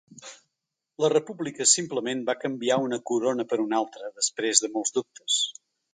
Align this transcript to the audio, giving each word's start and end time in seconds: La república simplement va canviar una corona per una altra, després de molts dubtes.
La 1.03 1.09
república 1.15 1.67
simplement 1.73 2.25
va 2.29 2.37
canviar 2.45 2.79
una 2.87 2.99
corona 3.11 3.45
per 3.53 3.61
una 3.67 3.77
altra, 3.83 4.11
després 4.23 4.63
de 4.65 4.71
molts 4.79 4.97
dubtes. 4.97 5.41